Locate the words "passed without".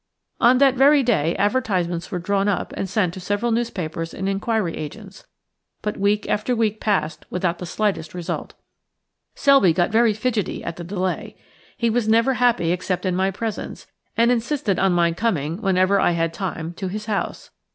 6.79-7.59